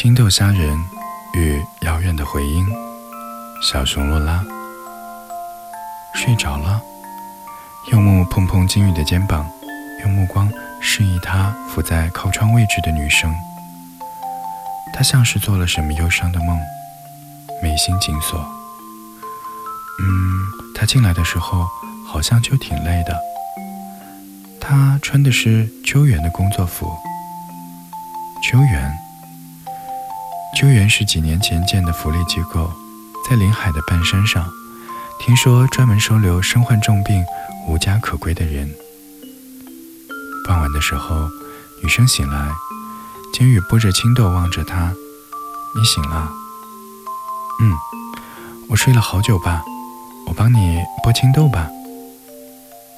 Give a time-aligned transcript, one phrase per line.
[0.00, 0.78] 青豆虾仁
[1.34, 2.64] 与遥远的回音。
[3.60, 4.44] 小熊洛拉
[6.14, 6.80] 睡着了，
[7.90, 9.44] 柚木碰碰金鱼的肩膀，
[10.02, 10.48] 用目光
[10.80, 13.34] 示意他伏在靠窗位置的女生。
[14.94, 16.56] 他像是做了什么忧伤的梦，
[17.60, 18.38] 眉心紧锁。
[20.00, 20.46] 嗯，
[20.76, 21.66] 他进来的时候
[22.06, 23.18] 好像就挺累的。
[24.60, 26.96] 他穿的是秋园的工作服。
[28.44, 28.96] 秋园，
[30.56, 32.72] 救援是几年前建的福利机构，
[33.28, 34.48] 在临海的半山上。
[35.20, 37.24] 听说专门收留身患重病、
[37.68, 38.68] 无家可归的人。
[40.46, 41.28] 傍晚的时候，
[41.82, 42.50] 女生醒来。
[43.32, 44.92] 金宇剥着青豆望着她
[45.76, 46.32] ：“你醒了
[47.60, 47.74] ？”“嗯，
[48.68, 49.62] 我睡了好久吧。
[50.26, 51.68] 我帮你剥青豆吧。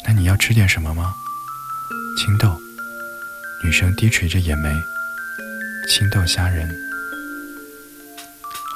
[0.07, 1.15] 那你要吃点什么吗
[2.17, 2.57] ？”“青豆。”
[3.65, 4.73] 女生低垂着眼眉。
[5.89, 6.71] “青豆虾仁。”“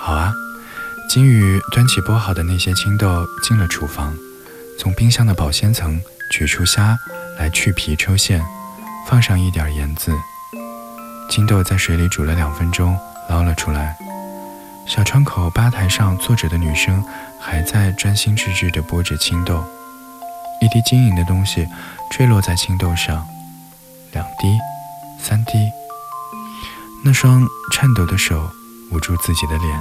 [0.05, 0.33] 好啊。”
[1.09, 4.15] 金宇端起剥好的那些青豆，进了厨房，
[4.79, 6.99] 从冰箱的保鲜层取出虾
[7.38, 8.45] 来去皮抽馅，
[9.09, 10.13] 放上一点盐渍。
[11.30, 13.96] 青豆在水里煮了两分钟，捞了出来。
[14.87, 17.02] 小窗口吧台上坐着的女生
[17.41, 19.65] 还在专心致志地剥着青豆，
[20.61, 21.66] 一滴晶莹的东西
[22.11, 23.27] 坠落在青豆上，
[24.13, 24.59] 两滴，
[25.18, 25.52] 三滴。
[27.05, 28.51] 那双颤抖的手
[28.91, 29.80] 捂住自己的脸，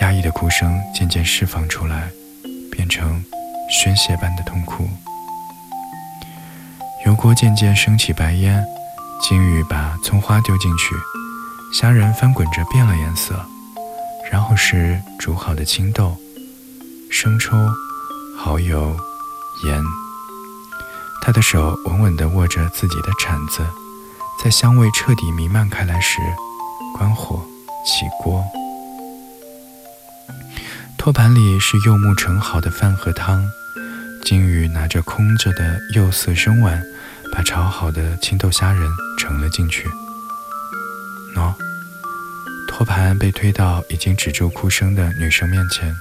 [0.00, 2.10] 压抑的哭声渐渐释放出来，
[2.70, 3.22] 变成
[3.70, 4.88] 宣泄般的痛哭。
[7.06, 8.64] 油锅渐渐升起白烟。
[9.22, 10.94] 金鱼把葱花丢进去，
[11.78, 13.44] 虾仁翻滚着变了颜色，
[14.32, 16.16] 然后是煮好的青豆、
[17.10, 17.54] 生抽、
[18.38, 18.96] 蚝油、
[19.66, 19.82] 盐。
[21.20, 23.62] 他的手稳稳地握着自己的铲子，
[24.42, 26.18] 在香味彻底弥漫开来时，
[26.96, 27.44] 关火
[27.84, 28.42] 起锅。
[31.02, 33.50] 托盘里是柚木盛好的饭和汤，
[34.22, 36.78] 金鱼拿着空着的釉色生碗。
[37.32, 39.88] 把炒好的青豆虾仁盛了进去。
[41.34, 41.54] 喏，
[42.68, 45.96] 托盘被推到已经止住哭声的女生面前。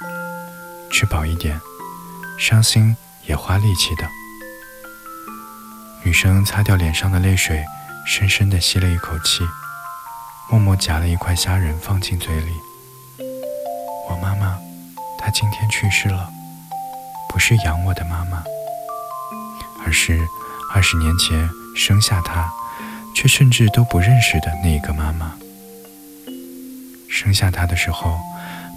[0.91, 1.57] 吃饱一点，
[2.37, 2.93] 伤心
[3.25, 4.05] 也花力气的。
[6.03, 7.63] 女生擦掉脸上的泪水，
[8.05, 9.47] 深深地吸了一口气，
[10.51, 12.51] 默默夹了一块虾仁放进嘴里。
[14.09, 14.57] 我妈妈，
[15.19, 16.29] 她今天去世了，
[17.27, 18.41] 不是养我的妈妈，
[19.85, 20.25] 而是……
[20.71, 22.47] 二十年前生下他，
[23.15, 25.33] 却甚至都不认识的那一个妈妈。
[27.09, 28.19] 生下他的时候，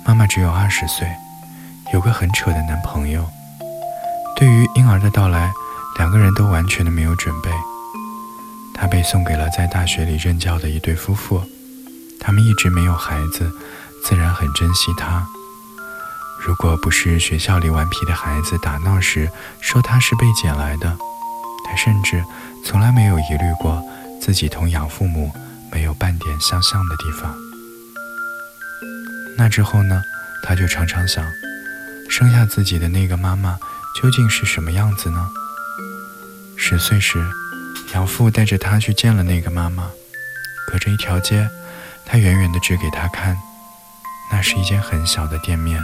[0.02, 1.06] 妈妈只有二十岁，
[1.92, 3.28] 有个很扯的男朋友。
[4.34, 5.52] 对于婴儿的到来，
[5.98, 7.50] 两个人都完全的没有准备。
[8.72, 11.42] 他被送给了在大学里任教的一对夫妇，
[12.18, 13.52] 他们一直没有孩子，
[14.02, 15.26] 自然很珍惜他。
[16.44, 19.30] 如果不是学校里顽皮的孩子打闹时
[19.60, 20.96] 说他是被捡来的。
[21.64, 22.22] 他甚至
[22.64, 23.82] 从来没有疑虑过
[24.20, 25.32] 自己同养父母
[25.70, 27.34] 没有半点相像的地方。
[29.38, 30.02] 那之后呢？
[30.44, 31.24] 他就常常想，
[32.10, 33.56] 生下自己的那个妈妈
[34.02, 35.30] 究竟是什么样子呢？
[36.56, 37.24] 十岁时，
[37.94, 39.88] 养父带着他去见了那个妈妈，
[40.66, 41.48] 隔着一条街，
[42.04, 43.38] 他远远地指给他看，
[44.32, 45.80] 那是一间很小的店面，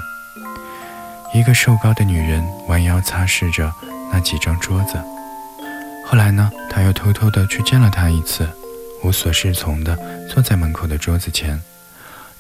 [1.35, 3.73] 一个瘦高的女人弯腰擦拭着
[4.11, 4.99] 那几张桌子。
[6.07, 8.49] 后来呢，他又偷偷的去见了他一次，
[9.05, 9.97] 无所适从的
[10.29, 11.63] 坐在门口的桌子前，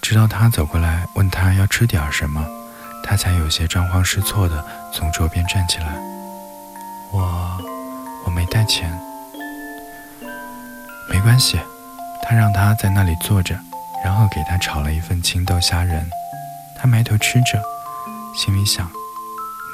[0.00, 2.44] 直到他走过来问他要吃点什么，
[3.04, 5.86] 他才有些张慌失措的从桌边站起来。
[7.12, 7.58] 我，
[8.24, 8.90] 我没带钱。
[11.10, 11.58] 没关系，
[12.22, 13.54] 他让他在那里坐着，
[14.02, 16.10] 然后给他炒了一份青豆虾仁，
[16.74, 17.62] 他埋头吃着，
[18.38, 18.88] 心里想，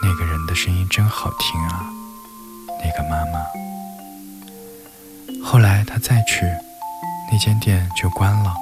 [0.03, 1.85] 那个人的声音真好听啊，
[2.83, 3.45] 那个妈妈。
[5.45, 6.47] 后来他再去，
[7.31, 8.55] 那间店就关了，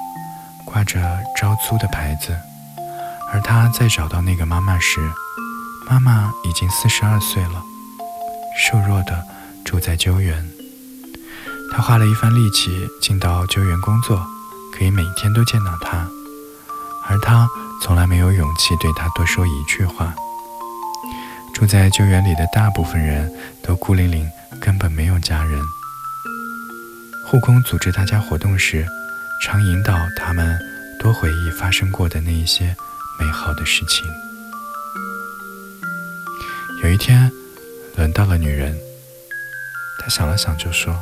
[0.65, 0.99] 挂着
[1.39, 2.37] 招租的牌子。
[3.31, 4.99] 而他再找到那个妈妈时，
[5.89, 7.63] 妈妈已经四十二岁了，
[8.57, 9.25] 瘦弱的
[9.63, 10.45] 住在纠园。
[11.71, 14.21] 他花了一番力气进到纠园工作，
[14.77, 16.05] 可以每天都见到她，
[17.09, 17.47] 而他
[17.81, 20.13] 从来没有勇气对她多说一句话。
[21.53, 24.27] 住在纠园里的大部分人都孤零零，
[24.59, 25.61] 根本没有家人。
[27.27, 28.85] 护工组织大家活动时，
[29.43, 30.59] 常引导他们
[30.99, 32.75] 多回忆发生过的那一些
[33.19, 34.05] 美好的事情。
[36.83, 37.31] 有一天，
[37.95, 38.75] 轮到了女人，
[39.99, 40.99] 她想了想，就说：“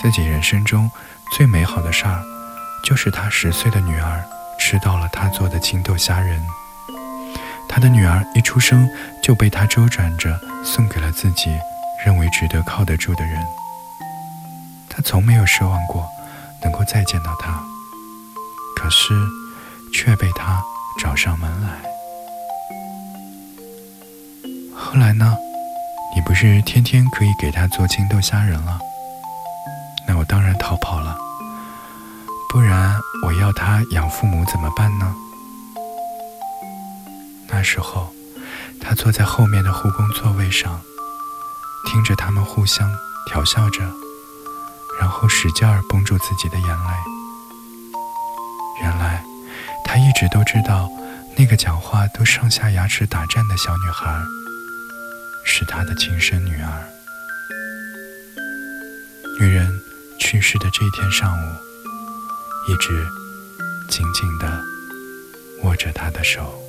[0.00, 0.90] 自己人生中
[1.36, 2.22] 最美好的事儿，
[2.84, 4.24] 就是她十岁的女儿
[4.68, 6.38] 吃到了他做的青豆虾仁。
[7.66, 8.86] 他的女儿一出生
[9.22, 11.58] 就被他周转着送给了自己
[12.04, 13.42] 认为值得靠得住的人。
[14.90, 16.06] 他从没有奢望过
[16.62, 17.64] 能够再见到他，
[18.76, 19.14] 可是
[19.94, 20.62] 却被他
[21.02, 21.70] 找上门来。
[24.76, 25.34] 后来呢？
[26.14, 28.78] 你不是天天可以给他做青豆虾仁了？
[30.06, 31.16] 那我当然逃跑了。
[33.48, 35.14] 要他养父母怎么办呢？
[37.48, 38.12] 那时候，
[38.78, 40.78] 他坐在后面的护工座位上，
[41.86, 42.86] 听着他们互相
[43.26, 43.80] 调笑着，
[45.00, 46.92] 然后使劲儿绷住自己的眼泪。
[48.82, 49.24] 原来，
[49.82, 50.86] 他一直都知道，
[51.34, 54.22] 那个讲话都上下牙齿打颤的小女孩，
[55.46, 56.84] 是他的亲生女儿。
[59.40, 59.80] 女人
[60.20, 61.56] 去世的这天上午。
[62.68, 63.08] 一直
[63.88, 64.62] 紧紧地
[65.64, 66.67] 握着他的手。